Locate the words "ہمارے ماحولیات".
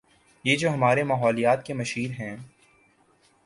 0.69-1.65